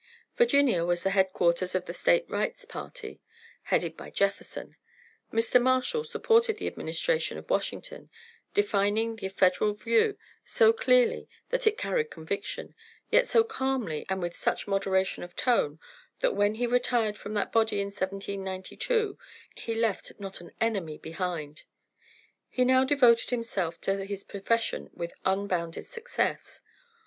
[0.35, 3.21] Virginia was the headquarters of the State rights party,
[3.65, 4.75] headed by Jefferson.
[5.31, 5.61] Mr.
[5.61, 8.09] Marshall supported the administration of Washington,
[8.51, 12.73] defining the Federal view so clearly that it carried conviction,
[13.11, 15.79] yet so calmly and with such moderation of tone,
[16.21, 19.19] that when he retired from that body in 1792
[19.55, 21.61] he left not an enemy behind.
[22.49, 26.61] He now devoted himself to his profession with unbounded success.